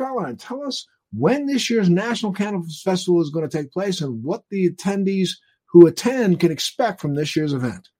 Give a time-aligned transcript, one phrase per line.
[0.00, 4.24] Caroline, tell us when this year's National Cannabis Festival is going to take place and
[4.24, 5.32] what the attendees
[5.72, 7.90] who attend can expect from this year's event.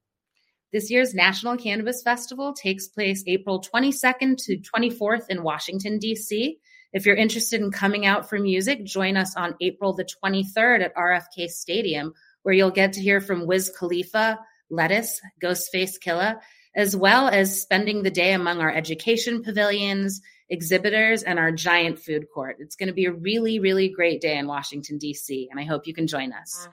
[0.72, 6.58] This year's National Cannabis Festival takes place April 22nd to 24th in Washington, D.C.
[6.94, 10.96] If you're interested in coming out for music, join us on April the 23rd at
[10.96, 12.14] RFK Stadium,
[12.44, 14.38] where you'll get to hear from Wiz Khalifa,
[14.70, 16.38] Lettuce, Ghostface Killah,
[16.74, 22.26] as well as spending the day among our education pavilions, exhibitors, and our giant food
[22.32, 22.56] court.
[22.58, 25.86] It's going to be a really, really great day in Washington, D.C., and I hope
[25.86, 26.68] you can join us.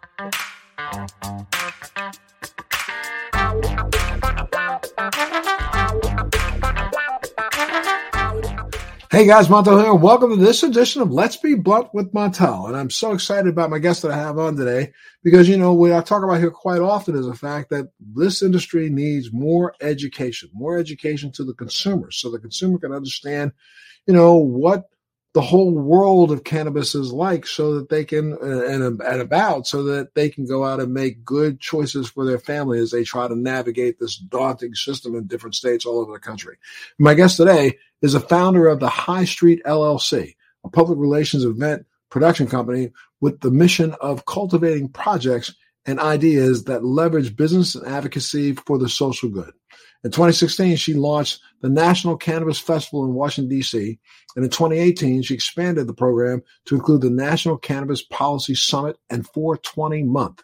[9.10, 9.94] Hey guys, Montel here.
[9.94, 12.68] Welcome to this edition of Let's Be Blunt with Montel.
[12.68, 14.92] And I'm so excited about my guest that I have on today
[15.24, 18.44] because, you know, what I talk about here quite often is the fact that this
[18.44, 23.54] industry needs more education, more education to the consumer so the consumer can understand,
[24.08, 24.90] you know, what
[25.34, 29.68] the whole world of cannabis is like so that they can uh, and, and about
[29.68, 33.04] so that they can go out and make good choices for their family as they
[33.04, 36.58] try to navigate this daunting system in different states all over the country.
[36.98, 41.86] My guest today is a founder of the High Street LLC, a public relations event
[42.10, 45.54] production company with the mission of cultivating projects
[45.86, 49.54] and ideas that leverage business and advocacy for the social good.
[50.04, 54.00] In 2016, she launched the National Cannabis Festival in Washington, D.C.
[54.36, 59.28] And in 2018, she expanded the program to include the National Cannabis Policy Summit and
[59.28, 60.44] 420 Month.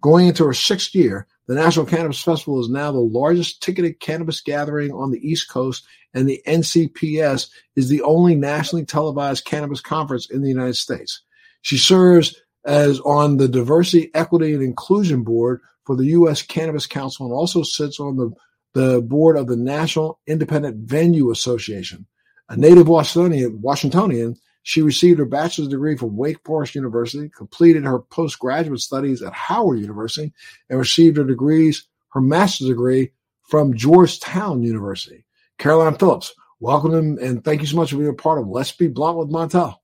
[0.00, 4.40] Going into her sixth year, the National Cannabis Festival is now the largest ticketed cannabis
[4.40, 10.30] gathering on the East Coast, and the NCPS is the only nationally televised cannabis conference
[10.30, 11.22] in the United States.
[11.62, 16.42] She serves as on the Diversity, Equity, and Inclusion Board for the U.S.
[16.42, 18.30] Cannabis Council and also sits on the
[18.74, 22.06] the board of the National Independent Venue Association.
[22.48, 27.98] A native Washingtonian, Washingtonian, she received her bachelor's degree from Wake Forest University, completed her
[27.98, 30.32] postgraduate studies at Howard University,
[30.68, 33.12] and received her degrees, her master's degree
[33.42, 35.24] from Georgetown University.
[35.58, 38.88] Caroline Phillips, welcome and thank you so much for being a part of Let's Be
[38.88, 39.76] Blunt with Montel.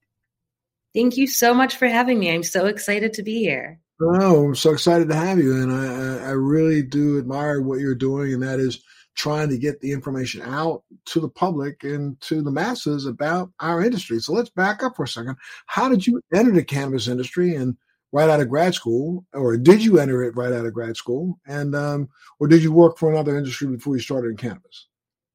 [0.93, 2.31] Thank you so much for having me.
[2.31, 3.79] I'm so excited to be here.
[4.01, 7.95] Oh, I'm so excited to have you, and I, I really do admire what you're
[7.95, 8.81] doing, and that is
[9.15, 13.83] trying to get the information out to the public and to the masses about our
[13.83, 14.19] industry.
[14.19, 15.35] So let's back up for a second.
[15.65, 17.75] How did you enter the cannabis industry and
[18.13, 21.37] right out of grad school, or did you enter it right out of grad school,
[21.45, 24.87] and um, or did you work for another industry before you started in cannabis?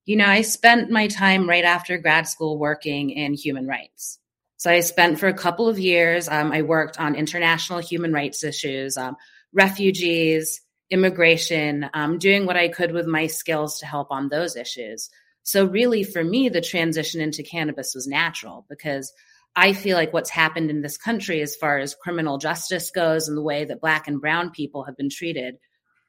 [0.06, 4.18] You know, I spent my time right after grad school working in human rights.
[4.64, 8.42] So I spent for a couple of years, um, I worked on international human rights
[8.42, 9.14] issues, um,
[9.52, 15.10] refugees, immigration, um, doing what I could with my skills to help on those issues.
[15.42, 19.12] So, really, for me, the transition into cannabis was natural because
[19.54, 23.36] I feel like what's happened in this country, as far as criminal justice goes and
[23.36, 25.56] the way that Black and Brown people have been treated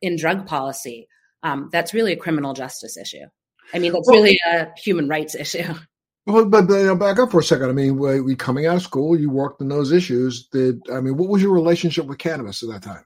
[0.01, 1.09] in drug policy,
[1.43, 3.25] um, that's really a criminal justice issue.
[3.73, 5.73] I mean, that's really a human rights issue.
[6.25, 7.69] Well, but, but you know, back up for a second.
[7.69, 10.47] I mean, we coming out of school, you worked in those issues.
[10.47, 13.05] Did I mean, what was your relationship with cannabis at that time?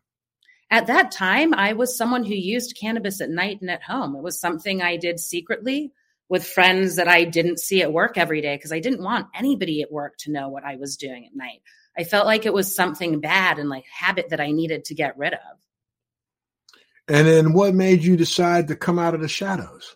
[0.72, 4.16] At that time, I was someone who used cannabis at night and at home.
[4.16, 5.92] It was something I did secretly
[6.30, 9.82] with friends that I didn't see at work every day because I didn't want anybody
[9.82, 11.62] at work to know what I was doing at night.
[11.98, 15.18] I felt like it was something bad and like habit that I needed to get
[15.18, 15.40] rid of.
[17.08, 19.96] And then what made you decide to come out of the shadows?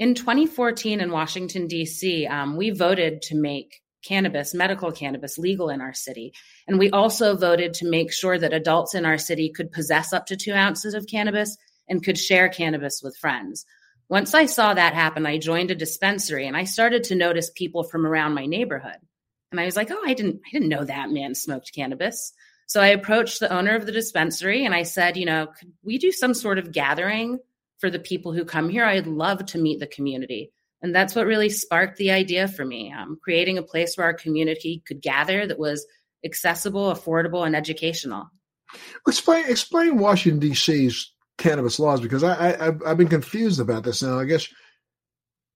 [0.00, 5.82] In 2014 in Washington, D.C., um, we voted to make cannabis, medical cannabis, legal in
[5.82, 6.32] our city.
[6.66, 10.24] And we also voted to make sure that adults in our city could possess up
[10.26, 11.54] to two ounces of cannabis
[11.86, 13.66] and could share cannabis with friends.
[14.08, 17.84] Once I saw that happen, I joined a dispensary and I started to notice people
[17.84, 18.96] from around my neighborhood.
[19.52, 22.32] And I was like, oh, I didn't, I didn't know that man smoked cannabis.
[22.64, 25.98] So I approached the owner of the dispensary and I said, you know, could we
[25.98, 27.38] do some sort of gathering
[27.80, 28.84] for the people who come here.
[28.84, 30.52] I'd love to meet the community.
[30.82, 34.14] And that's what really sparked the idea for me um, creating a place where our
[34.14, 35.86] community could gather that was
[36.24, 38.30] accessible, affordable, and educational.
[39.06, 44.18] Explain, explain Washington, D.C.'s cannabis laws because I, I, I've been confused about this now.
[44.18, 44.46] I guess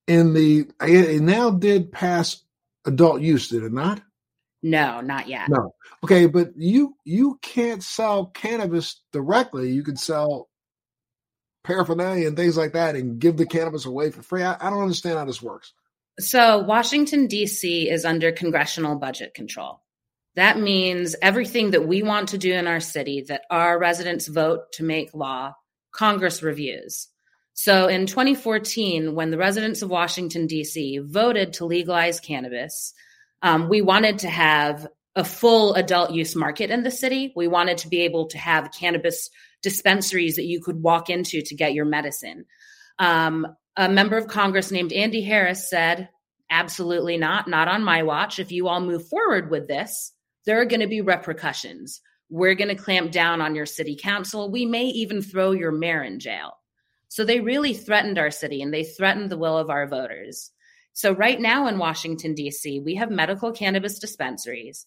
[0.06, 2.42] in the, it now did pass
[2.86, 4.02] adult use, did it not?
[4.62, 5.50] No, not yet.
[5.50, 5.74] No.
[6.02, 9.70] Okay, but you you can't sell cannabis directly.
[9.70, 10.48] You can sell
[11.64, 14.42] paraphernalia and things like that and give the cannabis away for free?
[14.42, 15.72] I, I don't understand how this works.
[16.20, 17.90] So, Washington, D.C.
[17.90, 19.80] is under congressional budget control.
[20.36, 24.72] That means everything that we want to do in our city that our residents vote
[24.74, 25.54] to make law,
[25.92, 27.08] Congress reviews.
[27.54, 30.98] So in 2014, when the residents of Washington, D.C.
[30.98, 32.92] voted to legalize cannabis,
[33.42, 37.32] Um, we wanted to have a full adult use market in the city.
[37.36, 39.30] We wanted to be able to have cannabis
[39.62, 42.46] dispensaries that you could walk into to get your medicine.
[42.98, 43.46] Um,
[43.76, 46.08] a member of Congress named Andy Harris said,
[46.50, 48.38] Absolutely not, not on my watch.
[48.38, 50.12] If you all move forward with this,
[50.44, 52.00] there are going to be repercussions.
[52.28, 54.50] We're going to clamp down on your city council.
[54.50, 56.58] We may even throw your mayor in jail.
[57.08, 60.50] So they really threatened our city and they threatened the will of our voters.
[60.92, 64.86] So, right now in Washington, D.C., we have medical cannabis dispensaries.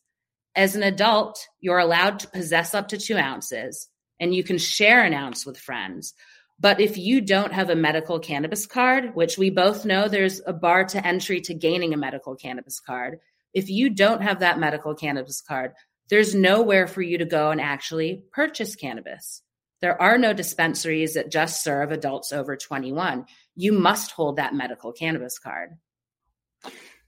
[0.57, 3.87] As an adult, you're allowed to possess up to two ounces
[4.19, 6.15] and you can share an ounce with friends.
[6.59, 10.53] But if you don't have a medical cannabis card, which we both know there's a
[10.53, 13.19] bar to entry to gaining a medical cannabis card,
[13.53, 15.73] if you don't have that medical cannabis card,
[16.09, 19.43] there's nowhere for you to go and actually purchase cannabis.
[19.81, 23.27] There are no dispensaries that just serve adults over 21.
[23.55, 25.77] You must hold that medical cannabis card.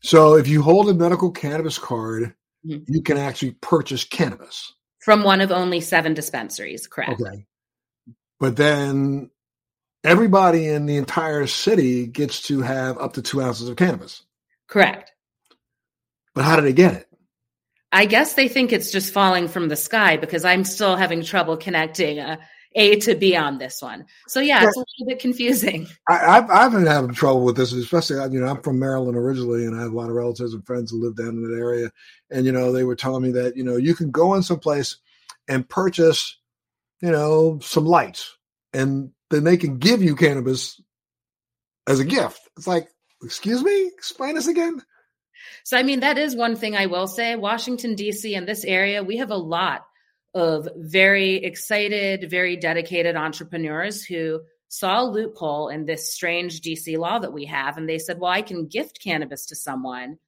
[0.01, 2.35] So if you hold a medical cannabis card,
[2.65, 2.83] mm-hmm.
[2.87, 7.21] you can actually purchase cannabis from one of only seven dispensaries, correct?
[7.21, 7.45] Okay.
[8.39, 9.29] But then
[10.03, 14.23] everybody in the entire city gets to have up to two ounces of cannabis.
[14.67, 15.11] Correct.
[16.35, 17.07] But how do they get it?
[17.91, 21.57] I guess they think it's just falling from the sky because I'm still having trouble
[21.57, 22.39] connecting a,
[22.75, 24.05] a to B on this one.
[24.27, 25.87] So yeah, it's a little bit confusing.
[26.09, 29.65] I, have I've been having trouble with this, especially you know I'm from Maryland originally,
[29.65, 31.91] and I have a lot of relatives and friends who live down in that area,
[32.29, 34.59] and you know they were telling me that you know you can go in some
[34.59, 34.97] place
[35.47, 36.37] and purchase
[37.01, 38.37] you know some lights,
[38.73, 40.79] and then they can give you cannabis
[41.87, 42.39] as a gift.
[42.55, 42.89] It's like,
[43.23, 44.81] excuse me, explain this again.
[45.63, 47.35] So, I mean, that is one thing I will say.
[47.35, 49.85] Washington, D.C., and this area, we have a lot
[50.33, 57.19] of very excited, very dedicated entrepreneurs who saw a loophole in this strange DC law
[57.19, 57.77] that we have.
[57.77, 60.19] And they said, well, I can gift cannabis to someone.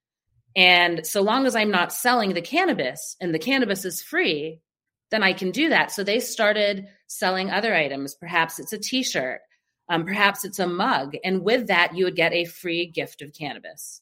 [0.56, 4.60] And so long as I'm not selling the cannabis and the cannabis is free,
[5.12, 5.92] then I can do that.
[5.92, 8.16] So they started selling other items.
[8.16, 9.42] Perhaps it's a t shirt,
[9.90, 11.16] um, perhaps it's a mug.
[11.24, 14.02] And with that, you would get a free gift of cannabis.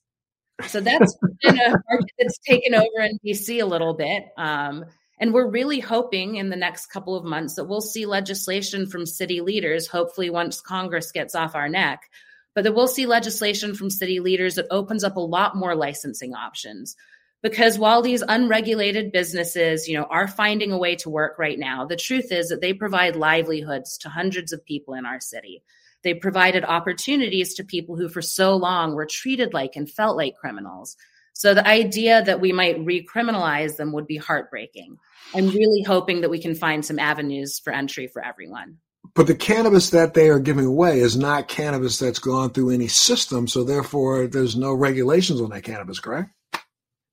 [0.68, 4.24] So that's been a market that's taken over in DC a little bit.
[4.38, 4.86] Um,
[5.20, 9.06] and we're really hoping in the next couple of months that we'll see legislation from
[9.06, 12.10] city leaders, hopefully, once Congress gets off our neck,
[12.56, 16.34] but that we'll see legislation from city leaders that opens up a lot more licensing
[16.34, 16.96] options.
[17.42, 21.86] Because while these unregulated businesses, you know, are finding a way to work right now,
[21.86, 25.64] the truth is that they provide livelihoods to hundreds of people in our city.
[26.04, 30.36] They provided opportunities to people who for so long were treated like and felt like
[30.36, 30.98] criminals.
[31.40, 34.98] So the idea that we might recriminalize them would be heartbreaking.
[35.34, 38.80] I'm really hoping that we can find some avenues for entry for everyone.
[39.16, 42.90] But the cannabis that they are giving away is not cannabis that's gone through any
[42.90, 43.48] system.
[43.48, 46.32] So therefore, there's no regulations on that cannabis, correct?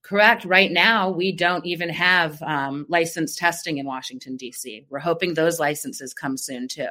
[0.02, 0.44] Correct.
[0.44, 4.86] Right now, we don't even have um, licensed testing in Washington, D.C.
[4.90, 6.88] We're hoping those licenses come soon too.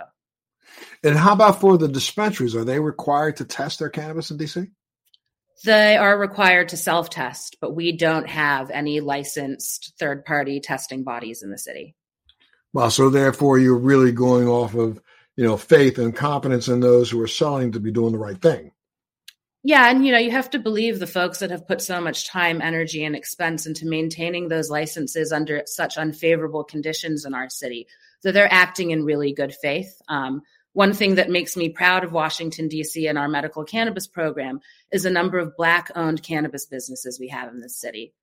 [1.04, 2.56] And how about for the dispensaries?
[2.56, 4.72] Are they required to test their cannabis in DC?
[5.64, 11.04] They are required to self test, but we don't have any licensed third party testing
[11.04, 11.96] bodies in the city.
[12.74, 15.02] Well, so therefore you're really going off of,
[15.38, 18.40] you know, faith and confidence in those who are selling to be doing the right
[18.40, 18.72] thing.
[19.64, 22.28] Yeah, and you know, you have to believe the folks that have put so much
[22.28, 27.88] time, energy, and expense into maintaining those licenses under such unfavorable conditions in our city
[28.22, 30.00] that they're acting in really good faith.
[30.08, 30.44] Um,
[30.76, 33.08] one thing that makes me proud of Washington, D.C.
[33.08, 34.60] and our medical cannabis program
[34.92, 38.14] is the number of Black owned cannabis businesses we have in this city.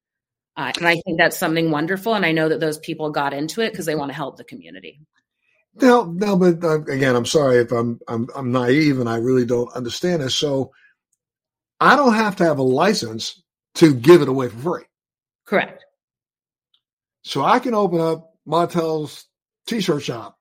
[0.55, 2.13] Uh, and I think that's something wonderful.
[2.13, 4.45] And I know that those people got into it because they want to help the
[4.45, 5.01] community.
[5.77, 9.47] No, no, but uh, again, I'm sorry if I'm, I'm I'm naive and I really
[9.47, 10.35] don't understand this.
[10.35, 10.73] So
[11.81, 13.43] I don't have to have a license
[13.77, 14.85] to give it away for free.
[15.47, 15.87] Correct.
[17.23, 19.25] So I can open up Montel's
[19.67, 20.37] t-shirt shop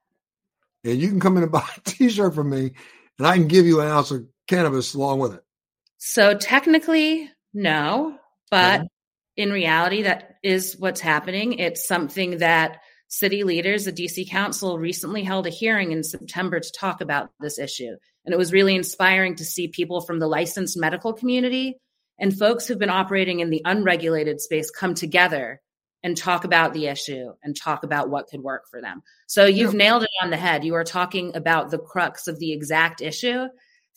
[0.84, 2.72] and you can come in and buy a t-shirt from me
[3.18, 5.44] and I can give you an ounce of cannabis along with it.
[5.98, 8.18] So technically, no,
[8.50, 8.88] but
[9.38, 11.54] in reality, that is what's happening.
[11.54, 16.72] It's something that city leaders, the DC Council recently held a hearing in September to
[16.72, 17.96] talk about this issue.
[18.26, 21.78] And it was really inspiring to see people from the licensed medical community
[22.20, 25.62] and folks who've been operating in the unregulated space come together
[26.04, 29.04] and talk about the issue and talk about what could work for them.
[29.28, 29.78] So you've yeah.
[29.78, 30.64] nailed it on the head.
[30.64, 33.48] You are talking about the crux of the exact issue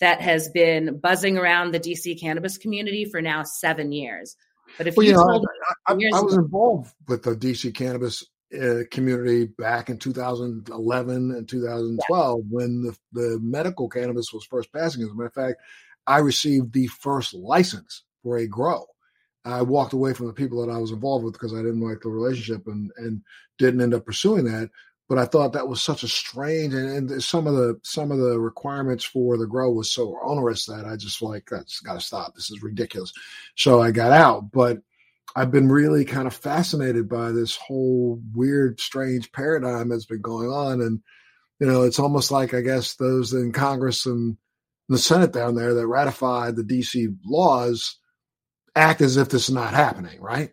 [0.01, 4.37] that has been buzzing around the DC cannabis community for now seven years.
[4.77, 5.47] But if well, you, you know, told
[5.87, 8.25] I, I, I, was involved with the DC cannabis
[8.61, 12.45] uh, community back in 2011 and 2012 yeah.
[12.49, 15.03] when the, the medical cannabis was first passing.
[15.03, 15.61] As a matter of fact,
[16.07, 18.87] I received the first license for a grow
[19.45, 22.01] I walked away from the people that I was involved with because I didn't like
[22.01, 23.23] the relationship and and
[23.59, 24.71] didn't end up pursuing that.
[25.07, 28.19] But I thought that was such a strange and, and some of the some of
[28.19, 32.01] the requirements for the grow was so onerous that I just like that's got to
[32.01, 32.35] stop.
[32.35, 33.13] This is ridiculous.
[33.55, 34.79] So I got out, but
[35.37, 40.49] I've been really kind of fascinated by this whole weird, strange paradigm that's been going
[40.49, 40.81] on.
[40.81, 41.01] And,
[41.59, 44.37] you know, it's almost like, I guess, those in Congress and
[44.89, 47.99] the Senate down there that ratified the DC laws
[48.77, 50.53] act as if this is not happening, right?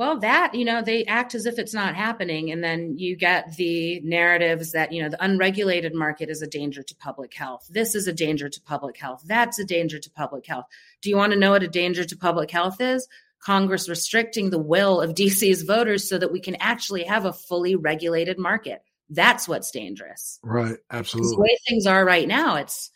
[0.00, 2.50] Well, that, you know, they act as if it's not happening.
[2.50, 6.82] And then you get the narratives that, you know, the unregulated market is a danger
[6.82, 7.66] to public health.
[7.68, 9.22] This is a danger to public health.
[9.26, 10.64] That's a danger to public health.
[11.02, 13.06] Do you want to know what a danger to public health is?
[13.40, 17.76] Congress restricting the will of DC's voters so that we can actually have a fully
[17.76, 18.82] regulated market.
[19.10, 20.38] That's what's dangerous.
[20.42, 20.78] Right.
[20.90, 21.36] Absolutely.
[21.36, 22.90] The way things are right now, it's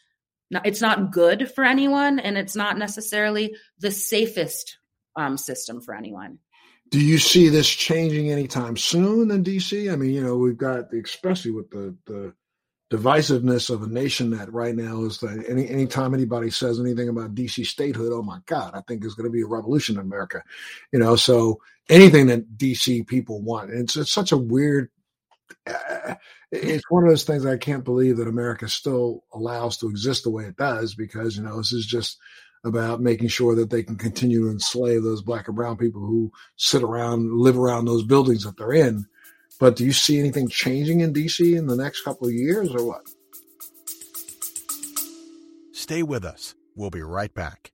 [0.51, 4.79] it's not good for anyone, and it's not necessarily the safest
[5.17, 6.39] um, system for anyone.
[6.91, 9.93] Do you see this changing anytime soon in DC?
[9.93, 12.35] I mean, you know, we've got especially with the the
[12.93, 17.35] divisiveness of a nation that right now is that any anytime anybody says anything about
[17.35, 20.43] DC statehood, oh my God, I think there's going to be a revolution in America.
[20.93, 24.91] You know, so anything that DC people want, it's it's such a weird.
[26.53, 30.31] It's one of those things I can't believe that America still allows to exist the
[30.31, 32.17] way it does because you know this is just
[32.65, 36.31] about making sure that they can continue to enslave those black and brown people who
[36.57, 39.05] sit around, live around those buildings that they're in
[39.59, 42.85] but do you see anything changing in DC in the next couple of years or
[42.85, 43.03] what?
[45.73, 46.55] Stay with us.
[46.75, 47.74] We'll be right back.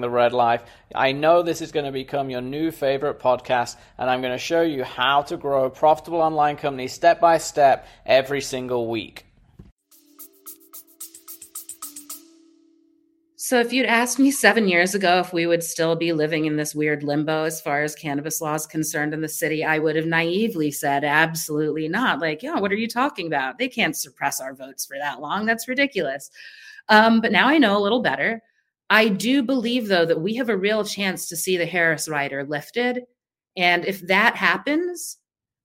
[0.00, 0.62] the Red Life.
[0.94, 4.38] I know this is going to become your new favorite podcast, and I'm going to
[4.38, 9.24] show you how to grow a profitable online company step by step every single week.
[13.48, 16.56] So, if you'd asked me seven years ago if we would still be living in
[16.56, 19.96] this weird limbo as far as cannabis law is concerned in the city, I would
[19.96, 22.20] have naively said, absolutely not.
[22.20, 23.56] Like, yeah, what are you talking about?
[23.56, 25.46] They can't suppress our votes for that long.
[25.46, 26.30] That's ridiculous.
[26.90, 28.42] Um, but now I know a little better.
[28.90, 32.44] I do believe, though, that we have a real chance to see the Harris rider
[32.44, 33.02] lifted.
[33.56, 35.18] And if that happens,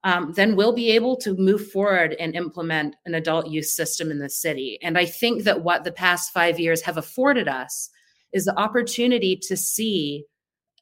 [0.03, 4.19] um, then we'll be able to move forward and implement an adult use system in
[4.19, 4.77] the city.
[4.81, 7.89] And I think that what the past five years have afforded us
[8.33, 10.25] is the opportunity to see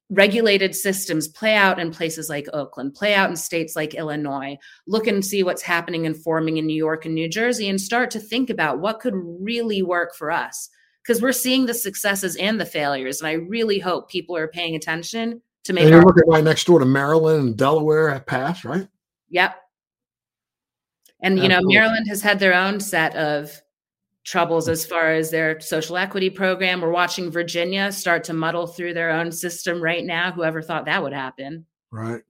[0.10, 4.58] regulated systems play out in places like Oakland, play out in states like Illinois,
[4.88, 8.12] look and see what's happening and forming in New York and New Jersey, and start
[8.12, 10.70] to think about what could really work for us.
[11.04, 13.22] Because we're seeing the successes and the failures.
[13.22, 15.84] And I really hope people are paying attention to make.
[15.84, 18.88] And you're looking right next door to Maryland and Delaware have passed, right?
[19.30, 19.56] Yep.
[21.22, 23.52] And you know, Maryland has had their own set of
[24.24, 26.82] troubles as far as their social equity program.
[26.82, 30.32] We're watching Virginia start to muddle through their own system right now.
[30.32, 31.66] Whoever thought that would happen?
[31.92, 32.22] Right,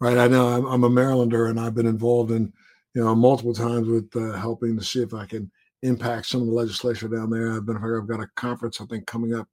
[0.00, 0.18] right.
[0.18, 0.48] I know.
[0.48, 2.52] I'm, I'm a Marylander, and I've been involved in,
[2.94, 5.50] you know, multiple times with uh, helping to see if I can
[5.82, 7.52] impact some of the legislature down there.
[7.52, 7.76] I've been.
[7.76, 9.48] I've got a conference I think coming up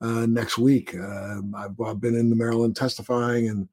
[0.00, 0.94] uh, next week.
[0.94, 3.68] Uh, I've, I've, been in Maryland testifying, and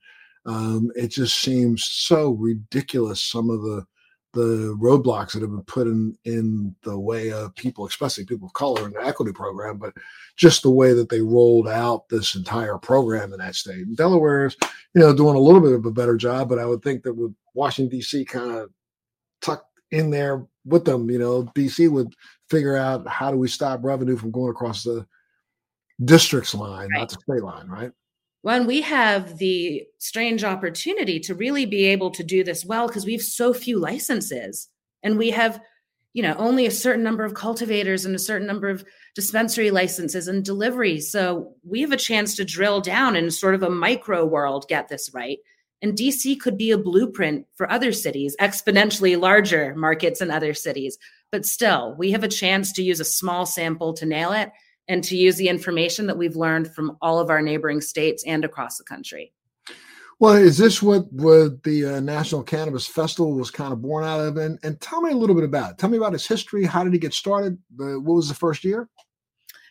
[0.46, 3.22] um, it just seems so ridiculous.
[3.22, 3.86] Some of the
[4.34, 8.54] the roadblocks that have been put in in the way of people, especially people of
[8.54, 9.94] color in the equity program, but
[10.36, 13.88] just the way that they rolled out this entire program in that state.
[13.88, 14.56] And Delaware is,
[14.94, 17.14] you know, doing a little bit of a better job, but I would think that
[17.14, 18.26] with Washington D.C.
[18.26, 18.70] kind of
[19.42, 22.14] tucked in there with them, you know, DC would
[22.50, 25.06] figure out how do we stop revenue from going across the
[26.04, 27.00] district's line, right.
[27.00, 27.92] not the state line, right?
[28.48, 33.06] when we have the strange opportunity to really be able to do this well because
[33.06, 34.70] we have so few licenses
[35.04, 35.60] and we have
[36.14, 40.30] you know only a certain number of cultivators and a certain number of dispensary licenses
[40.30, 44.26] and deliveries so we have a chance to drill down in sort of a micro
[44.26, 45.40] world get this right
[45.82, 50.98] and dc could be a blueprint for other cities exponentially larger markets in other cities
[51.32, 54.52] but still we have a chance to use a small sample to nail it
[54.88, 58.46] and to use the information that we've learned from all of our neighboring states and
[58.46, 59.34] across the country.
[60.20, 64.20] Well, is this what, what the uh, National Cannabis Festival was kind of born out
[64.20, 64.38] of?
[64.38, 65.78] And, and tell me a little bit about it.
[65.78, 66.66] Tell me about its history.
[66.66, 67.58] How did it get started?
[67.76, 68.90] What was the first year?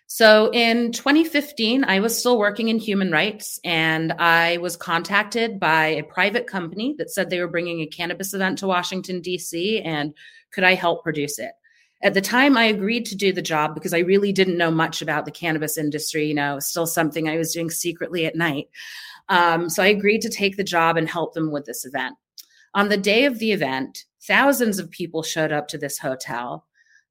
[0.09, 5.87] So in 2015, I was still working in human rights and I was contacted by
[5.87, 10.15] a private company that said they were bringing a cannabis event to Washington, D.C., and
[10.53, 11.53] could I help produce it?
[12.03, 15.03] At the time, I agreed to do the job because I really didn't know much
[15.03, 16.27] about the cannabis industry.
[16.27, 18.69] You know, still something I was doing secretly at night.
[19.29, 22.15] Um, so I agreed to take the job and help them with this event.
[22.75, 26.67] On the day of the event, thousands of people showed up to this hotel.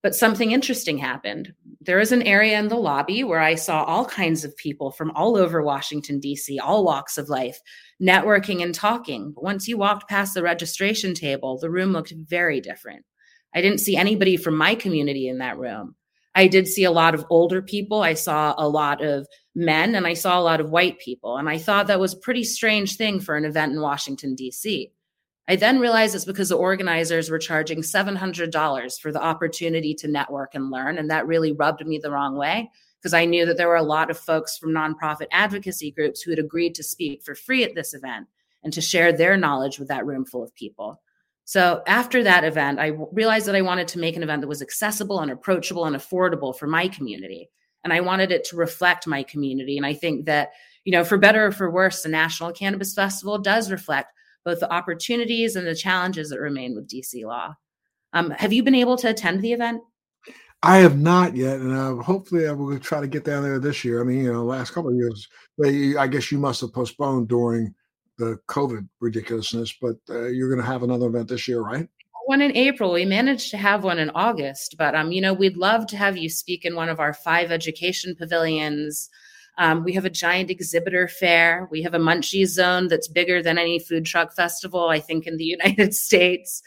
[0.05, 1.51] But something interesting happened.
[1.81, 5.09] There is an area in the lobby where I saw all kinds of people from
[5.15, 7.59] all over Washington, D.C., all walks of life,
[7.99, 9.31] networking and talking.
[9.31, 13.03] But once you walked past the registration table, the room looked very different.
[13.55, 15.95] I didn't see anybody from my community in that room.
[16.35, 18.03] I did see a lot of older people.
[18.03, 21.37] I saw a lot of men and I saw a lot of white people.
[21.37, 24.91] And I thought that was a pretty strange thing for an event in Washington, D.C.
[25.47, 30.55] I then realized it's because the organizers were charging $700 for the opportunity to network
[30.55, 30.97] and learn.
[30.97, 33.83] And that really rubbed me the wrong way because I knew that there were a
[33.83, 37.75] lot of folks from nonprofit advocacy groups who had agreed to speak for free at
[37.75, 38.27] this event
[38.63, 40.99] and to share their knowledge with that room full of people.
[41.43, 44.63] So after that event, I realized that I wanted to make an event that was
[44.63, 47.51] accessible and approachable and affordable for my community.
[47.83, 49.77] And I wanted it to reflect my community.
[49.77, 50.53] And I think that,
[50.85, 54.11] you know, for better or for worse, the National Cannabis Festival does reflect
[54.45, 57.55] both the opportunities and the challenges that remain with DC law.
[58.13, 59.81] Um, have you been able to attend the event?
[60.63, 63.83] I have not yet, and uh, hopefully I will try to get down there this
[63.83, 64.01] year.
[64.01, 65.27] I mean, you know, last couple of years,
[65.97, 67.75] I guess you must have postponed during
[68.17, 71.87] the COVID ridiculousness, but uh, you're going to have another event this year, right?
[72.25, 72.93] One in April.
[72.93, 76.17] We managed to have one in August, but um, you know, we'd love to have
[76.17, 79.09] you speak in one of our five education pavilions.
[79.57, 81.67] Um, we have a giant exhibitor fair.
[81.71, 85.37] We have a munchie zone that's bigger than any food truck festival, I think, in
[85.37, 86.61] the United States.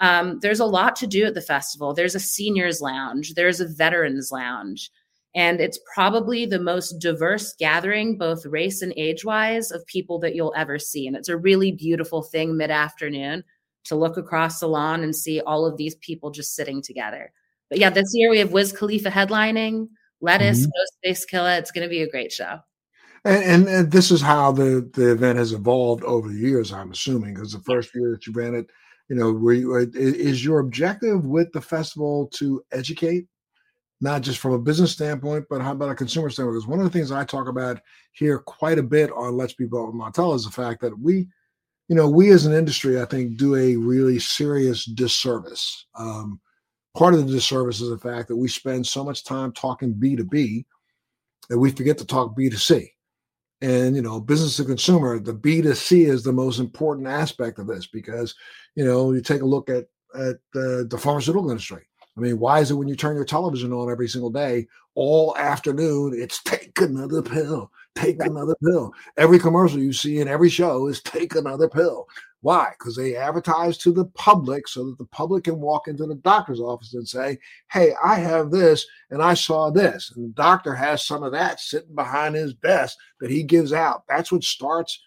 [0.00, 1.92] Um, there's a lot to do at the festival.
[1.92, 4.90] There's a seniors lounge, there's a veterans lounge,
[5.34, 10.34] and it's probably the most diverse gathering, both race and age wise, of people that
[10.34, 11.06] you'll ever see.
[11.06, 13.42] And it's a really beautiful thing mid afternoon
[13.84, 17.32] to look across the lawn and see all of these people just sitting together.
[17.68, 19.88] But yeah, this year we have Wiz Khalifa headlining.
[20.20, 21.36] Lettuce, mm-hmm.
[21.36, 21.58] Killah.
[21.58, 22.58] It's going to be a great show.
[23.24, 26.92] And, and, and, this is how the, the event has evolved over the years, I'm
[26.92, 28.70] assuming, because the first year that you ran it,
[29.08, 33.26] you know, were you, uh, is your objective with the festival to educate,
[34.00, 36.56] not just from a business standpoint, but how about a consumer standpoint?
[36.56, 37.80] Because one of the things I talk about
[38.12, 41.28] here quite a bit on Let's Be Blunt Montel is the fact that we,
[41.88, 45.86] you know, we as an industry, I think, do a really serious disservice.
[45.94, 46.40] Um,
[46.96, 50.64] part of the disservice is the fact that we spend so much time talking B2B
[51.48, 52.88] that we forget to talk B2C.
[53.60, 57.86] And, you know, business to consumer, the B2C is the most important aspect of this
[57.86, 58.34] because,
[58.76, 61.84] you know, you take a look at, at uh, the pharmaceutical industry.
[62.16, 65.36] I mean, why is it when you turn your television on every single day, all
[65.36, 68.92] afternoon, it's take another pill, take another pill.
[69.16, 72.08] Every commercial you see in every show is take another pill.
[72.40, 72.72] Why?
[72.78, 76.60] Because they advertise to the public so that the public can walk into the doctor's
[76.60, 77.38] office and say,
[77.72, 80.12] Hey, I have this and I saw this.
[80.14, 84.04] And the doctor has some of that sitting behind his desk that he gives out.
[84.08, 85.02] That's what starts,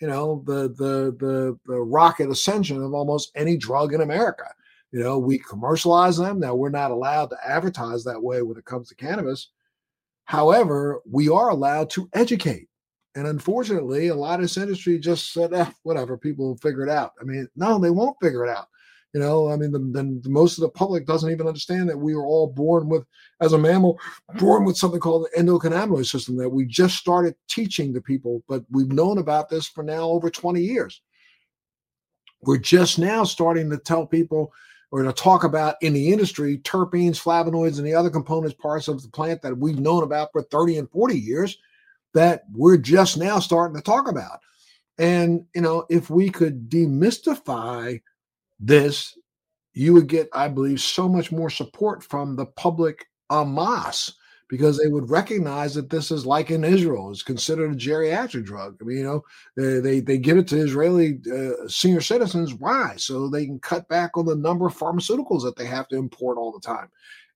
[0.00, 4.44] you know, the the the, the rocket ascension of almost any drug in America.
[4.92, 6.38] You know, we commercialize them.
[6.38, 9.48] Now we're not allowed to advertise that way when it comes to cannabis.
[10.26, 12.68] However, we are allowed to educate.
[13.14, 16.90] And unfortunately, a lot of this industry just said, eh, whatever, people will figure it
[16.90, 17.12] out.
[17.20, 18.66] I mean, no, they won't figure it out.
[19.12, 22.14] You know, I mean, then the, most of the public doesn't even understand that we
[22.14, 23.04] are all born with,
[23.40, 24.00] as a mammal,
[24.38, 28.64] born with something called the endocannabinoid system that we just started teaching to people, but
[28.72, 31.00] we've known about this for now over 20 years.
[32.42, 34.52] We're just now starting to tell people
[34.90, 39.00] or to talk about in the industry terpenes, flavonoids, and the other components, parts of
[39.00, 41.56] the plant that we've known about for 30 and 40 years
[42.14, 44.40] that we're just now starting to talk about.
[44.98, 48.00] And, you know, if we could demystify
[48.60, 49.16] this,
[49.72, 54.12] you would get, I believe, so much more support from the public en masse
[54.48, 58.76] because they would recognize that this is like in Israel, is considered a geriatric drug.
[58.80, 59.24] I mean, you know,
[59.56, 62.54] they they, they give it to Israeli uh, senior citizens.
[62.54, 62.94] Why?
[62.96, 66.38] So they can cut back on the number of pharmaceuticals that they have to import
[66.38, 66.88] all the time.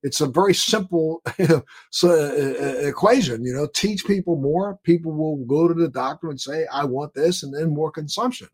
[0.02, 1.22] It's a very simple
[1.90, 3.44] so, uh, equation.
[3.44, 7.14] You know, teach people more, people will go to the doctor and say, "I want
[7.14, 8.48] this," and then more consumption.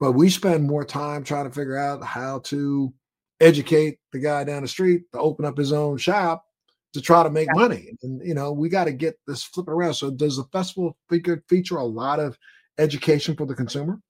[0.00, 2.92] But we spend more time trying to figure out how to
[3.40, 6.44] educate the guy down the street to open up his own shop
[6.92, 7.90] to try to make money.
[8.02, 9.94] And you know, we got to get this flip around.
[9.94, 12.38] So, does the festival feature feature a lot of
[12.78, 14.00] education for the consumer?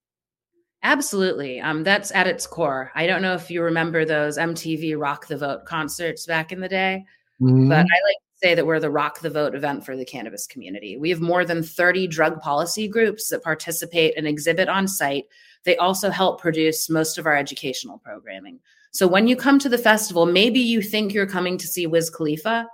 [0.85, 1.63] Absolutely.
[1.63, 2.93] Um, that's at its core.
[2.95, 6.69] I don't know if you remember those MTV Rock the Vote concerts back in the
[6.69, 7.07] day,
[7.41, 7.71] mm-hmm.
[7.71, 10.47] but I like to say that we're the rock the vote event for the cannabis
[10.47, 10.99] community.
[10.99, 15.25] We have more than 30 drug policy groups that participate and exhibit on site.
[15.65, 18.61] They also help produce most of our educational programming.
[18.93, 22.11] So when you come to the festival, maybe you think you're coming to see Wiz
[22.11, 22.69] Khalifa,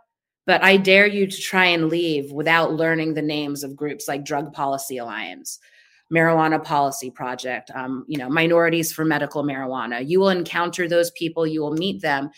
[0.47, 4.25] but I dare you to try and leave without learning the names of groups like
[4.25, 5.61] Drug Policy Alliance,
[6.13, 10.07] Marijuana Policy Project, um, you know, Minorities for Medical Marijuana.
[10.07, 12.31] You will encounter those people, you will meet them.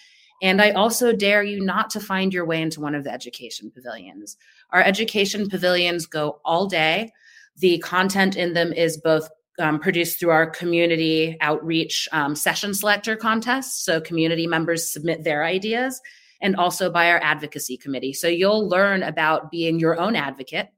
[0.42, 3.70] And I also dare you not to find your way into one of the education
[3.70, 4.37] pavilions.
[4.70, 7.12] Our education pavilions go all day.
[7.58, 13.16] The content in them is both um, produced through our community outreach um, session selector
[13.16, 13.85] contest.
[13.85, 16.00] So community members submit their ideas
[16.40, 18.12] and also by our advocacy committee.
[18.12, 20.68] So you'll learn about being your own advocate.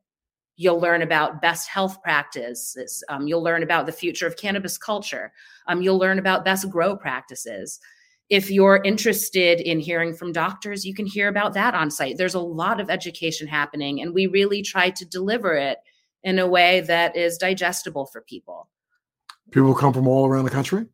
[0.57, 3.03] You'll learn about best health practices.
[3.09, 5.33] Um, you'll learn about the future of cannabis culture.
[5.67, 7.81] Um, you'll learn about best grow practices.
[8.31, 12.17] If you're interested in hearing from doctors, you can hear about that on site.
[12.17, 15.79] There's a lot of education happening, and we really try to deliver it
[16.23, 18.71] in a way that is digestible for people.
[19.51, 20.87] People come from all around the country?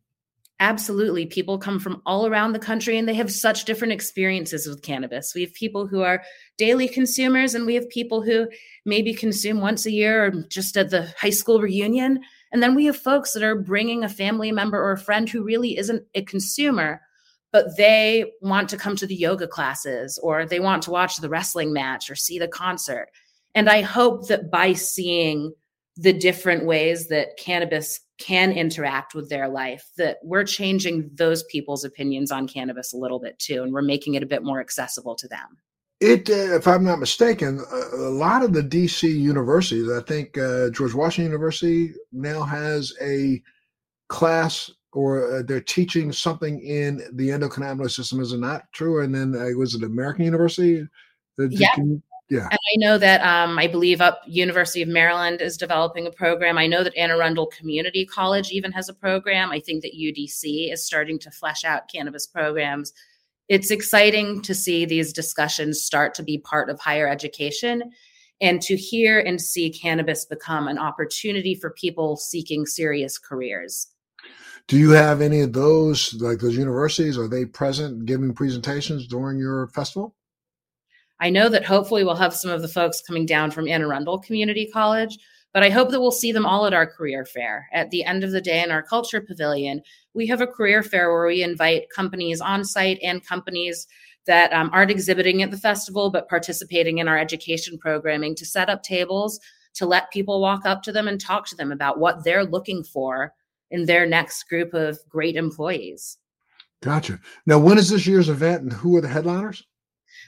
[0.61, 1.25] Absolutely.
[1.25, 5.33] People come from all around the country and they have such different experiences with cannabis.
[5.33, 6.21] We have people who are
[6.59, 8.47] daily consumers and we have people who
[8.85, 12.19] maybe consume once a year or just at the high school reunion.
[12.51, 15.43] And then we have folks that are bringing a family member or a friend who
[15.43, 17.01] really isn't a consumer,
[17.51, 21.29] but they want to come to the yoga classes or they want to watch the
[21.29, 23.07] wrestling match or see the concert.
[23.55, 25.53] And I hope that by seeing
[25.97, 31.83] the different ways that cannabis can interact with their life, that we're changing those people's
[31.83, 35.15] opinions on cannabis a little bit too, and we're making it a bit more accessible
[35.15, 35.57] to them.
[35.99, 40.37] It, uh, if I'm not mistaken, a, a, lot of the DC universities, I think
[40.37, 43.41] uh, George Washington University now has a
[44.09, 48.19] class or uh, they're teaching something in the endocannabinoid system.
[48.19, 49.03] Is it not true?
[49.03, 50.87] And then uh, was it American University?
[51.37, 51.73] yeah.
[51.75, 52.01] Can,
[52.31, 52.47] yeah.
[52.49, 56.57] And I know that um, I believe up University of Maryland is developing a program.
[56.57, 59.51] I know that Anne Arundel Community College even has a program.
[59.51, 62.93] I think that UDC is starting to flesh out cannabis programs.
[63.49, 67.91] It's exciting to see these discussions start to be part of higher education
[68.39, 73.87] and to hear and see cannabis become an opportunity for people seeking serious careers.
[74.69, 79.37] Do you have any of those, like those universities, are they present giving presentations during
[79.37, 80.15] your festival?
[81.21, 84.17] I know that hopefully we'll have some of the folks coming down from Anne Arundel
[84.17, 85.19] Community College,
[85.53, 87.67] but I hope that we'll see them all at our career fair.
[87.71, 89.83] At the end of the day, in our culture pavilion,
[90.15, 93.87] we have a career fair where we invite companies on site and companies
[94.25, 98.69] that um, aren't exhibiting at the festival but participating in our education programming to set
[98.69, 99.39] up tables
[99.75, 102.83] to let people walk up to them and talk to them about what they're looking
[102.83, 103.33] for
[103.69, 106.17] in their next group of great employees.
[106.81, 107.19] Gotcha.
[107.45, 109.63] Now, when is this year's event and who are the headliners?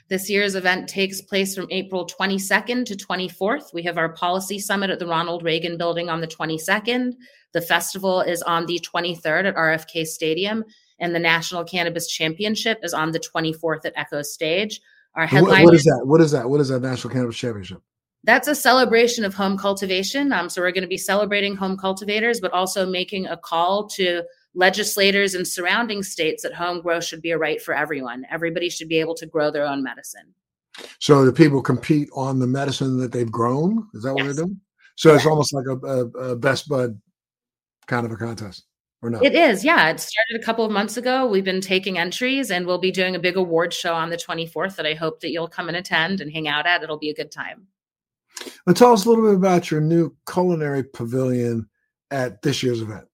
[0.08, 3.72] This year's event takes place from April 22nd to 24th.
[3.72, 7.14] We have our policy summit at the Ronald Reagan building on the 22nd.
[7.52, 10.64] The festival is on the 23rd at RFK Stadium,
[10.98, 14.80] and the National Cannabis Championship is on the 24th at Echostage.
[15.14, 16.02] Our headline What is that?
[16.04, 16.50] What is that?
[16.50, 17.80] What is that National Cannabis Championship?
[18.24, 20.32] That's a celebration of home cultivation.
[20.32, 24.22] Um, so we're going to be celebrating home cultivators, but also making a call to
[24.54, 28.24] legislators in surrounding states that home grow should be a right for everyone.
[28.30, 30.34] Everybody should be able to grow their own medicine.
[31.00, 33.88] So the people compete on the medicine that they've grown.
[33.94, 34.60] Is that what they're doing?
[34.96, 37.00] So it's almost like a, a, a, best bud
[37.86, 38.64] kind of a contest,
[39.02, 39.24] or not?
[39.24, 39.64] It is.
[39.64, 41.26] Yeah, it started a couple of months ago.
[41.26, 44.76] We've been taking entries, and we'll be doing a big award show on the 24th
[44.76, 46.82] that I hope that you'll come and attend and hang out at.
[46.82, 47.66] It'll be a good time.
[48.66, 51.68] Now, tell us a little bit about your new culinary pavilion
[52.10, 53.06] at this year's event.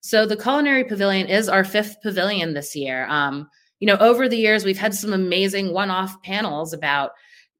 [0.00, 3.06] So the Culinary Pavilion is our fifth pavilion this year.
[3.08, 3.48] Um,
[3.80, 7.12] you know, over the years, we've had some amazing one-off panels about,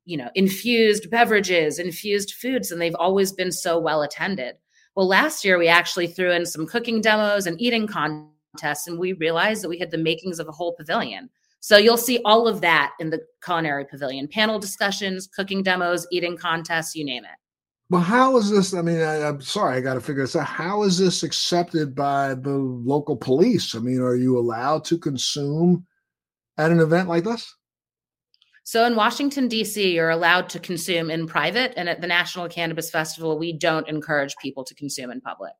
[0.05, 4.57] you know, infused beverages, infused foods, and they've always been so well attended.
[4.97, 9.13] Well, last year we actually threw in some cooking demos and eating contests, and we
[9.15, 11.31] realized that we had the makings of a whole pavilion.
[11.61, 16.37] So you'll see all of that in the culinary pavilion panel discussions, cooking demos, eating
[16.37, 17.31] contests, you name it.
[17.91, 18.73] Well, how is this?
[18.73, 20.47] I mean, I, am sorry, I got to figure this out.
[20.47, 23.75] How is this accepted by the local police?
[23.75, 25.85] I mean, are you allowed to consume
[26.57, 27.53] at an event like this?
[28.63, 31.73] So in Washington, D.C., you're allowed to consume in private.
[31.77, 35.53] And at the National Cannabis Festival, we don't encourage people to consume in public.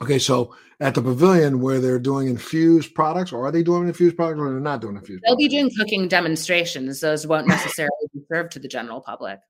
[0.00, 4.16] Okay, so at the pavilion where they're doing infused products, or are they doing infused
[4.16, 5.44] products or they're not doing infused They'll products?
[5.44, 7.00] be doing cooking demonstrations.
[7.00, 9.40] Those won't necessarily be served to the general public.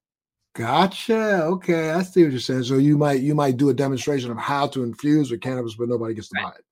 [0.54, 1.42] Gotcha.
[1.44, 2.64] Okay, I see what you're saying.
[2.64, 5.88] So you might you might do a demonstration of how to infuse with cannabis, but
[5.88, 6.64] nobody gets to buy it.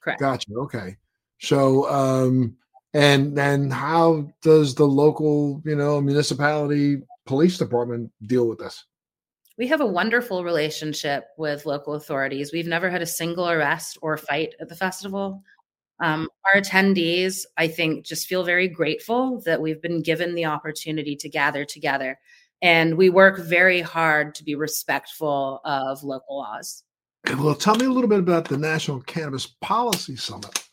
[0.00, 0.20] Correct.
[0.20, 0.52] Gotcha.
[0.56, 0.96] Okay.
[1.40, 2.56] So um
[2.94, 8.84] And then how does the local, you know, municipality police department deal with this?
[9.58, 12.52] We have a wonderful relationship with local authorities.
[12.52, 15.42] We've never had a single arrest or fight at the festival.
[16.00, 21.16] Um, our attendees, I think, just feel very grateful that we've been given the opportunity
[21.16, 22.18] to gather together.
[22.60, 26.82] And we work very hard to be respectful of local laws.
[27.36, 30.68] Well, tell me a little bit about the National Cannabis Policy Summit.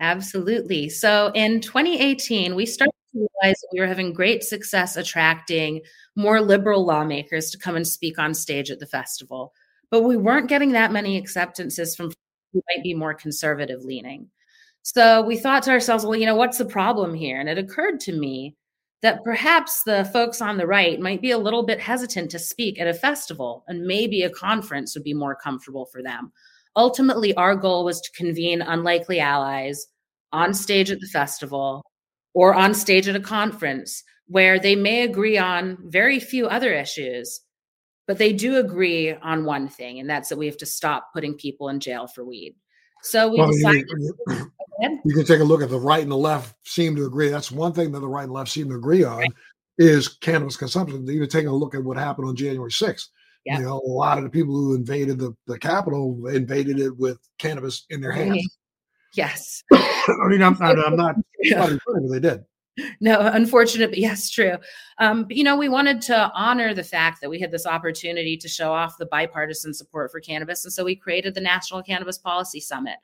[0.00, 0.88] Absolutely.
[0.88, 5.80] So in 2018, we started to realize that we were having great success attracting
[6.16, 9.52] more liberal lawmakers to come and speak on stage at the festival.
[9.90, 12.12] But we weren't getting that many acceptances from
[12.52, 14.28] who might be more conservative leaning.
[14.82, 17.40] So we thought to ourselves, well, you know, what's the problem here?
[17.40, 18.56] And it occurred to me
[19.02, 22.80] that perhaps the folks on the right might be a little bit hesitant to speak
[22.80, 26.32] at a festival and maybe a conference would be more comfortable for them.
[26.76, 29.86] Ultimately, our goal was to convene unlikely allies
[30.32, 31.82] on stage at the festival
[32.34, 37.40] or on stage at a conference where they may agree on very few other issues,
[38.06, 41.34] but they do agree on one thing, and that's that we have to stop putting
[41.34, 42.54] people in jail for weed.
[43.02, 43.86] So we well, decided.
[43.98, 44.50] You,
[45.04, 47.28] you, can take a look at the right and the left seem to agree.
[47.28, 49.32] That's one thing that the right and left seem to agree on right.
[49.78, 51.06] is cannabis consumption.
[51.06, 53.08] You even taking a look at what happened on January 6th.
[53.44, 57.20] You know, a lot of the people who invaded the, the Capitol invaded it with
[57.38, 58.58] cannabis in their hands.
[59.14, 59.62] Yes.
[59.72, 61.64] I mean, I'm, I'm, I'm not, yeah.
[61.86, 62.44] but they did
[63.00, 64.56] no, unfortunate, but yes, true.
[64.98, 68.36] Um, but, you know, we wanted to honor the fact that we had this opportunity
[68.36, 70.64] to show off the bipartisan support for cannabis.
[70.64, 72.96] And so we created the National Cannabis Policy Summit.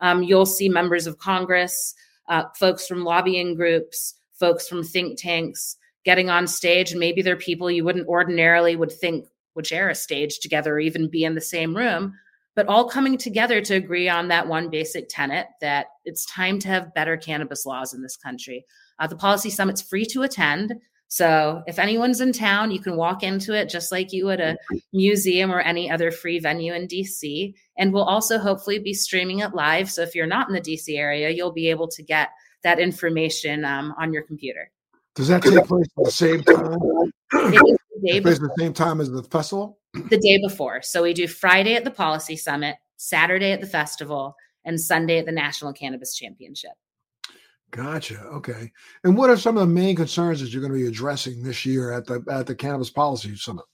[0.00, 1.94] Um, you'll see members of Congress,
[2.28, 6.90] uh, folks from lobbying groups, folks from think tanks getting on stage.
[6.90, 10.80] And maybe they're people you wouldn't ordinarily would think would share a stage together or
[10.80, 12.14] even be in the same room
[12.56, 16.68] but all coming together to agree on that one basic tenet that it's time to
[16.68, 18.64] have better cannabis laws in this country.
[18.98, 20.72] Uh, the policy summit's free to attend.
[21.08, 24.56] So if anyone's in town, you can walk into it just like you would a
[24.92, 27.54] museum or any other free venue in DC.
[27.78, 29.90] And we'll also hopefully be streaming it live.
[29.90, 32.30] So if you're not in the DC area, you'll be able to get
[32.62, 34.70] that information um, on your computer.
[35.14, 36.78] Does that take place at the same time?
[38.02, 39.78] It the, the same time as the festival?
[39.94, 40.82] The day before.
[40.82, 45.26] So we do Friday at the Policy Summit, Saturday at the festival, and Sunday at
[45.26, 46.72] the National Cannabis Championship.
[47.70, 48.20] Gotcha.
[48.20, 48.72] Okay.
[49.04, 51.66] And what are some of the main concerns that you're going to be addressing this
[51.66, 53.64] year at the at the Cannabis Policy Summit?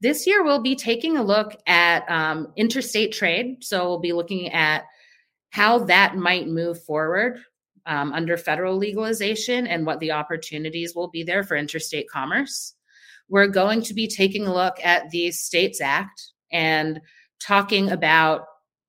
[0.00, 3.62] This year, we'll be taking a look at um, interstate trade.
[3.62, 4.84] So we'll be looking at
[5.50, 7.38] how that might move forward
[7.86, 12.74] um, under federal legalization and what the opportunities will be there for interstate commerce.
[13.28, 17.00] We're going to be taking a look at the States Act and
[17.40, 18.46] talking about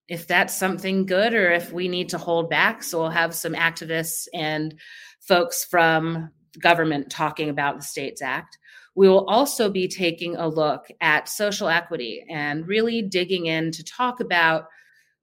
[0.07, 2.83] if that's something good or if we need to hold back.
[2.83, 4.75] So we'll have some activists and
[5.19, 8.57] folks from government talking about the States Act.
[8.95, 13.83] We will also be taking a look at social equity and really digging in to
[13.83, 14.65] talk about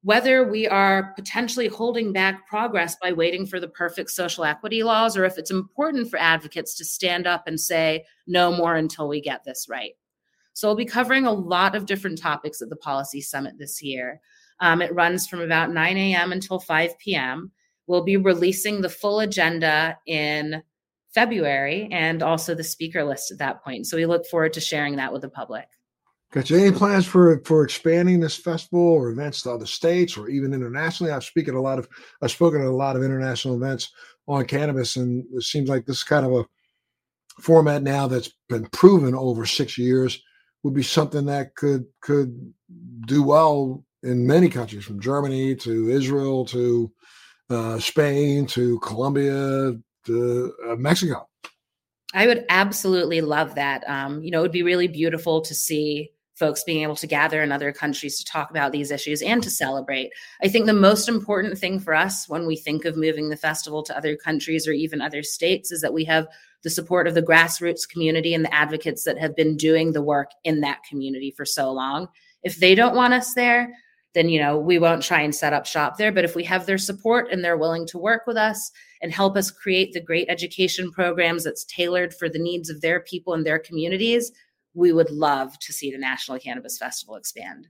[0.02, 5.16] whether we are potentially holding back progress by waiting for the perfect social equity laws
[5.16, 9.20] or if it's important for advocates to stand up and say no more until we
[9.20, 9.92] get this right.
[10.54, 14.20] So we'll be covering a lot of different topics at the policy summit this year.
[14.60, 16.32] Um, it runs from about 9 a.m.
[16.32, 17.50] until 5 p.m.
[17.86, 20.62] We'll be releasing the full agenda in
[21.14, 23.86] February and also the speaker list at that point.
[23.86, 25.66] So we look forward to sharing that with the public.
[26.32, 30.28] Got you any plans for for expanding this festival or events to other states or
[30.28, 31.10] even internationally?
[31.10, 31.88] I've spoken a lot of
[32.22, 33.90] I've spoken at a lot of international events
[34.28, 36.44] on cannabis, and it seems like this kind of a
[37.40, 40.22] format now that's been proven over six years
[40.62, 42.52] would be something that could could
[43.06, 46.90] do well in many countries, from Germany to Israel to
[47.50, 49.74] uh, Spain to Colombia
[50.06, 51.28] to uh, Mexico.
[52.12, 53.88] I would absolutely love that.
[53.88, 57.42] Um, you know, it would be really beautiful to see folks being able to gather
[57.42, 60.10] in other countries to talk about these issues and to celebrate.
[60.42, 63.82] I think the most important thing for us when we think of moving the festival
[63.82, 66.26] to other countries or even other states is that we have
[66.62, 70.30] the support of the grassroots community and the advocates that have been doing the work
[70.42, 72.08] in that community for so long.
[72.42, 73.74] If they don't want us there,
[74.14, 76.12] then you know we won't try and set up shop there.
[76.12, 78.70] But if we have their support and they're willing to work with us
[79.02, 83.00] and help us create the great education programs that's tailored for the needs of their
[83.00, 84.32] people and their communities
[84.74, 87.68] we would love to see the national cannabis festival expand.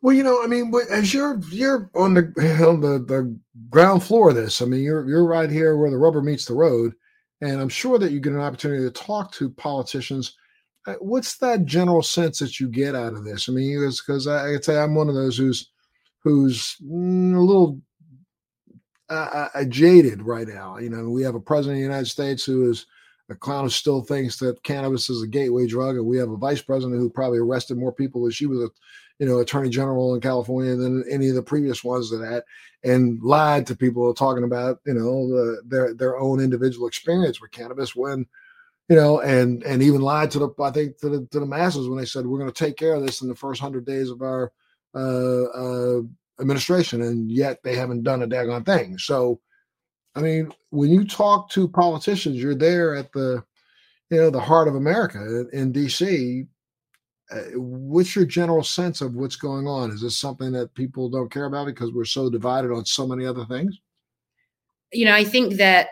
[0.00, 2.32] Well you know i mean as you're you're on the
[2.68, 3.38] on the, the
[3.70, 6.54] ground floor of this i mean you're you're right here where the rubber meets the
[6.54, 6.92] road.
[7.40, 10.36] And i'm sure that you get an opportunity to talk to politicians.
[10.88, 13.48] Uh, what's that general sense that you get out of this?
[13.48, 15.70] I mean, because I, I say I'm one of those who's
[16.22, 17.80] who's mm, a little
[19.08, 20.78] uh, uh, jaded right now.
[20.78, 22.86] You know, we have a president of the United States who is
[23.28, 26.36] a clown who still thinks that cannabis is a gateway drug, and we have a
[26.36, 28.68] vice president who probably arrested more people as she was a,
[29.18, 32.42] you know, attorney general in California than any of the previous ones that had,
[32.84, 37.50] and lied to people talking about, you know, the, their their own individual experience with
[37.50, 38.26] cannabis when,
[38.88, 41.88] you know, and and even lied to the I think to the to the masses
[41.88, 44.10] when they said we're going to take care of this in the first hundred days
[44.10, 44.52] of our
[44.94, 46.00] uh, uh,
[46.40, 48.98] administration, and yet they haven't done a daggone thing.
[48.98, 49.40] So
[50.14, 53.42] I mean, when you talk to politicians, you're there at the,
[54.10, 56.44] you know, the heart of America in, D.C.
[57.30, 59.90] Uh, what's your general sense of what's going on?
[59.90, 63.24] Is this something that people don't care about because we're so divided on so many
[63.24, 63.78] other things?
[64.92, 65.88] You know, I think that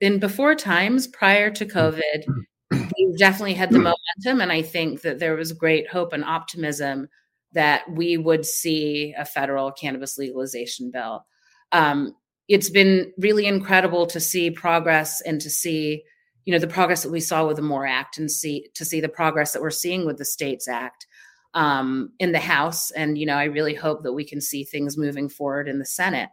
[0.00, 2.24] in before times prior to COVID,
[2.72, 7.08] we definitely had the momentum, and I think that there was great hope and optimism
[7.52, 11.24] that we would see a federal cannabis legalization bill.
[11.72, 12.14] Um,
[12.48, 16.02] it's been really incredible to see progress and to see
[16.44, 19.00] you know the progress that we saw with the more act and see to see
[19.00, 21.06] the progress that we're seeing with the states act
[21.52, 24.96] um, in the house and you know i really hope that we can see things
[24.96, 26.30] moving forward in the senate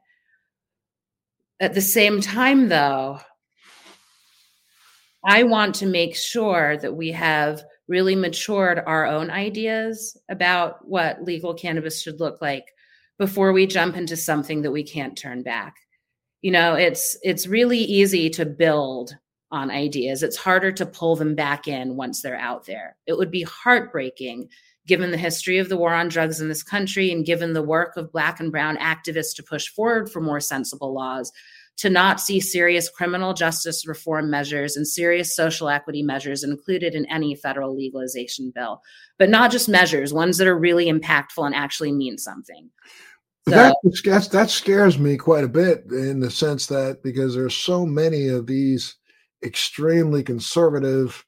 [1.60, 3.19] at the same time though
[5.25, 11.24] i want to make sure that we have really matured our own ideas about what
[11.24, 12.65] legal cannabis should look like
[13.17, 15.76] before we jump into something that we can't turn back.
[16.41, 19.15] You know it's it's really easy to build
[19.52, 20.21] on ideas.
[20.21, 22.98] It's harder to pull them back in once they're out there.
[23.06, 24.50] It would be heartbreaking
[24.88, 27.98] given the history of the war on drugs in this country and given the work
[27.98, 31.32] of black and brown activists to push forward for more sensible laws
[31.77, 37.05] to not see serious criminal justice reform measures and serious social equity measures included in
[37.07, 38.81] any federal legalization bill.
[39.19, 42.69] But not just measures ones that are really impactful and actually mean something.
[43.47, 47.85] So, that, that scares me quite a bit in the sense that because there's so
[47.85, 48.95] many of these
[49.43, 51.23] extremely conservative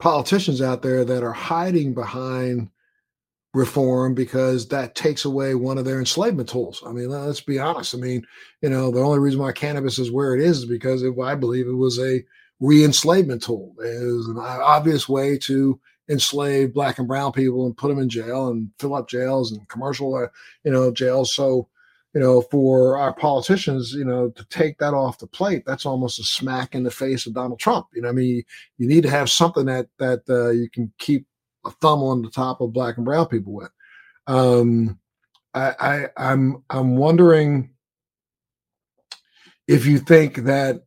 [0.00, 2.70] politicians out there that are hiding behind
[3.52, 6.82] reform because that takes away one of their enslavement tools.
[6.86, 7.94] I mean, let's be honest.
[7.94, 8.24] I mean,
[8.62, 11.34] you know, the only reason why cannabis is where it is is because it, I
[11.34, 12.22] believe it was a
[12.60, 13.74] re-enslavement tool.
[13.78, 18.08] It was an obvious way to enslave black and brown people and put them in
[18.08, 20.26] jail and fill up jails and commercial, uh,
[20.64, 21.34] you know, jails.
[21.34, 21.68] So,
[22.14, 26.18] you know, for our politicians, you know, to take that off the plate, that's almost
[26.18, 27.86] a smack in the face of Donald Trump.
[27.94, 28.42] You know, I mean,
[28.78, 31.26] you need to have something that that uh, you can keep
[31.64, 33.70] a thumb on the top of black and brown people with.
[34.26, 34.98] Um,
[35.54, 37.70] I, I I'm I'm wondering
[39.66, 40.82] if you think that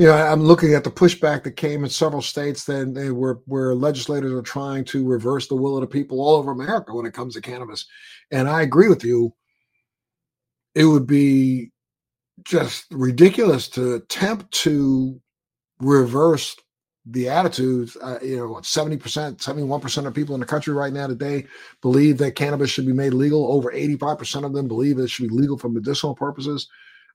[0.00, 3.42] you know, I'm looking at the pushback that came in several states that they were
[3.44, 7.04] where legislators are trying to reverse the will of the people all over America when
[7.04, 7.84] it comes to cannabis.
[8.30, 9.34] And I agree with you.
[10.74, 11.72] It would be
[12.44, 15.20] just ridiculous to attempt to
[15.80, 16.56] reverse
[17.06, 17.96] the attitudes.
[18.02, 21.46] Uh, you know, 70%, 71% of people in the country right now today
[21.82, 23.52] believe that cannabis should be made legal.
[23.52, 26.68] Over 85% of them believe it should be legal for medicinal purposes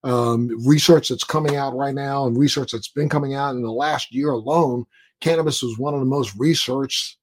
[0.05, 3.71] um, research that's coming out right now and research that's been coming out in the
[3.71, 4.85] last year alone,
[5.19, 7.17] cannabis was one of the most researched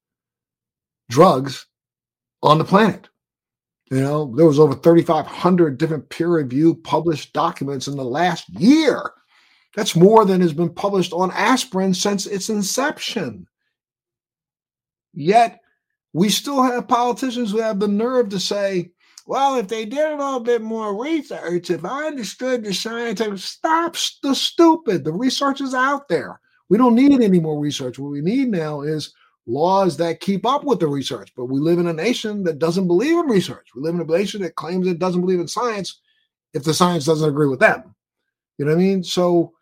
[1.09, 1.65] drugs
[2.43, 3.07] on the planet.
[3.89, 9.11] You know, there was over 3,500 different peer-reviewed published documents in the last year.
[9.75, 13.47] That's more than has been published on aspirin since its inception.
[15.13, 15.59] Yet,
[16.13, 18.91] we still have politicians who have the nerve to say,
[19.25, 23.95] well, if they did a little bit more research, if I understood the scientific, stop
[24.21, 25.03] the stupid.
[25.03, 26.39] The research is out there.
[26.69, 27.97] We don't need any more research.
[27.97, 29.13] What we need now is
[29.45, 31.31] laws that keep up with the research.
[31.35, 33.69] But we live in a nation that doesn't believe in research.
[33.75, 36.01] We live in a nation that claims it doesn't believe in science
[36.53, 37.95] if the science doesn't agree with them.
[38.57, 39.03] You know what I mean?
[39.03, 39.53] So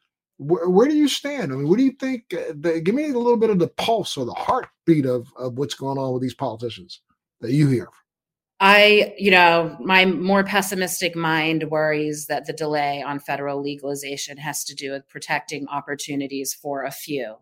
[0.42, 1.54] where, where do you stand?
[1.54, 2.26] I mean, what do you think?
[2.34, 5.58] Uh, the, give me a little bit of the pulse or the heartbeat of, of
[5.58, 7.02] what's going on with these politicians
[7.42, 7.88] that you hear.
[8.60, 14.64] I, you know, my more pessimistic mind worries that the delay on federal legalization has
[14.66, 17.38] to do with protecting opportunities for a few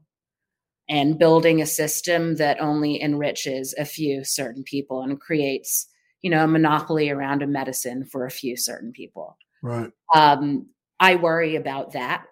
[0.88, 5.88] and building a system that only enriches a few certain people and creates,
[6.22, 9.38] you know, a monopoly around a medicine for a few certain people.
[9.62, 9.92] Right.
[10.16, 10.68] Um,
[11.02, 12.26] I worry about that.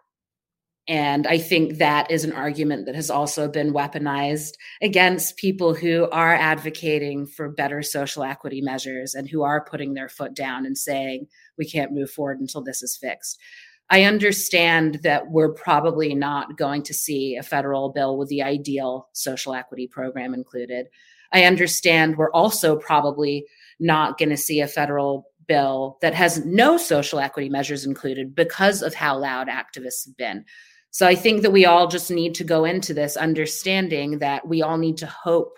[0.87, 6.07] And I think that is an argument that has also been weaponized against people who
[6.11, 10.77] are advocating for better social equity measures and who are putting their foot down and
[10.77, 11.27] saying,
[11.57, 13.37] we can't move forward until this is fixed.
[13.89, 19.09] I understand that we're probably not going to see a federal bill with the ideal
[19.13, 20.87] social equity program included.
[21.33, 23.45] I understand we're also probably
[23.79, 28.81] not going to see a federal bill that has no social equity measures included because
[28.81, 30.45] of how loud activists have been.
[30.91, 34.61] So I think that we all just need to go into this understanding that we
[34.61, 35.53] all need to hope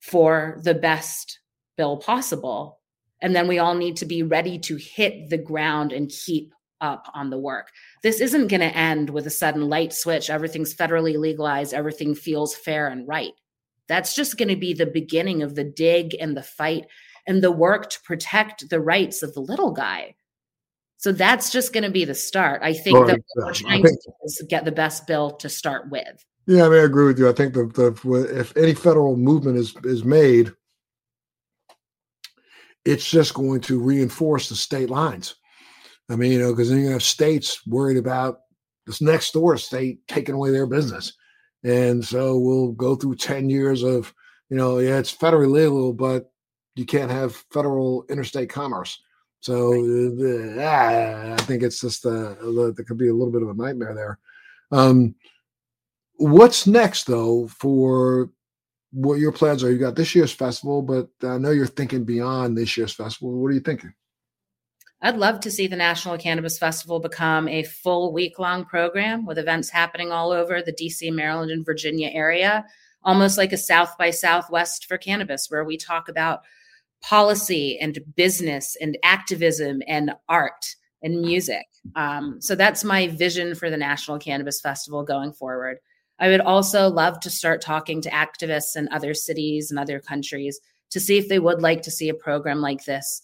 [0.00, 1.40] for the best
[1.76, 2.78] bill possible.
[3.20, 7.08] And then we all need to be ready to hit the ground and keep up
[7.14, 7.70] on the work.
[8.02, 10.28] This isn't going to end with a sudden light switch.
[10.28, 13.32] Everything's federally legalized, everything feels fair and right.
[13.88, 16.86] That's just going to be the beginning of the dig and the fight
[17.26, 20.14] and the work to protect the rights of the little guy.
[21.02, 22.62] So that's just going to be the start.
[22.62, 25.48] I think that what we're trying think, to do is get the best bill to
[25.48, 26.24] start with.
[26.46, 27.28] Yeah, I mean, I agree with you.
[27.28, 30.52] I think that the, if any federal movement is is made,
[32.84, 35.34] it's just going to reinforce the state lines.
[36.08, 38.38] I mean, you know, because then you have states worried about
[38.86, 41.14] this next door state taking away their business.
[41.64, 44.14] And so we'll go through 10 years of,
[44.50, 46.30] you know, yeah, it's federally legal, but
[46.76, 49.02] you can't have federal interstate commerce.
[49.42, 53.54] So uh, I think it's just uh, there could be a little bit of a
[53.54, 54.18] nightmare there.
[54.70, 55.16] Um,
[56.14, 58.30] what's next though for
[58.92, 59.72] what your plans are?
[59.72, 63.32] You got this year's festival, but I know you're thinking beyond this year's festival.
[63.32, 63.92] What are you thinking?
[65.04, 69.38] I'd love to see the National Cannabis Festival become a full week long program with
[69.38, 72.64] events happening all over the DC, Maryland, and Virginia area,
[73.02, 76.42] almost like a South by Southwest for cannabis, where we talk about
[77.02, 81.66] policy and business and activism and art and music.
[81.96, 85.78] Um, so that's my vision for the National Cannabis Festival going forward.
[86.18, 90.60] I would also love to start talking to activists in other cities and other countries
[90.90, 93.22] to see if they would like to see a program like this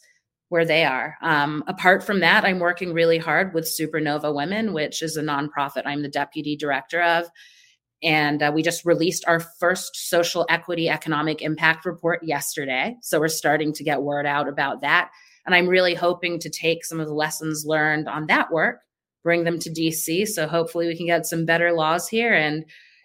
[0.49, 1.17] where they are.
[1.23, 5.83] Um, apart from that, I'm working really hard with Supernova Women, which is a nonprofit
[5.85, 7.27] I'm the deputy director of.
[8.03, 12.97] And uh, we just released our first social equity economic impact report yesterday.
[13.03, 15.11] So we're starting to get word out about that.
[15.47, 18.81] And I'm really hoping to take some of the lessons learned on that work,
[19.25, 20.29] bring them to DC.
[20.29, 22.35] So hopefully we can get some better laws here.
[22.35, 22.65] And,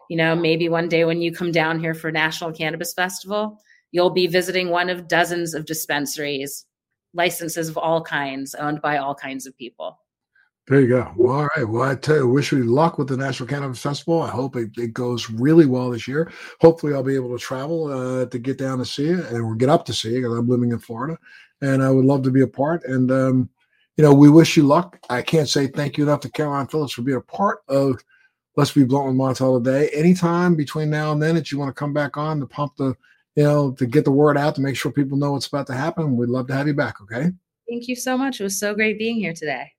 [0.09, 3.59] you know, maybe one day when you come down here for National Cannabis Festival,
[3.91, 6.65] you'll be visiting one of dozens of dispensaries,
[7.13, 9.97] licenses of all kinds, owned by all kinds of people.
[10.67, 11.11] There you go.
[11.17, 11.67] Well, all right.
[11.67, 14.21] Well, I tell you, wish you luck with the National Cannabis Festival.
[14.21, 16.31] I hope it, it goes really well this year.
[16.61, 19.67] Hopefully, I'll be able to travel uh, to get down to see it and get
[19.67, 21.17] up to see it because I'm living in Florida,
[21.61, 22.85] and I would love to be a part.
[22.85, 23.49] And um,
[23.97, 24.97] you know, we wish you luck.
[25.09, 28.01] I can't say thank you enough to Caroline Phillips for being a part of
[28.55, 29.89] Let's Be Blunt with Montel today.
[29.89, 32.95] Anytime between now and then that you want to come back on to pump the,
[33.35, 35.73] you know, to get the word out to make sure people know what's about to
[35.73, 37.01] happen, we'd love to have you back.
[37.01, 37.31] Okay.
[37.69, 38.39] Thank you so much.
[38.39, 39.72] It was so great being here today.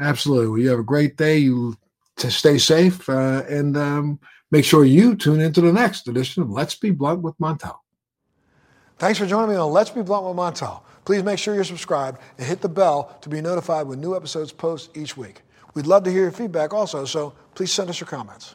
[0.00, 0.48] Absolutely.
[0.48, 1.38] Well, you have a great day.
[1.38, 1.76] You
[2.16, 4.20] to stay safe uh, and um,
[4.50, 7.76] make sure you tune into the next edition of Let's Be Blunt with Montel.
[8.98, 10.82] Thanks for joining me on Let's Be Blunt with Montel.
[11.06, 14.52] Please make sure you're subscribed and hit the bell to be notified when new episodes
[14.52, 15.40] post each week.
[15.74, 18.54] We'd love to hear your feedback also, so please send us your comments.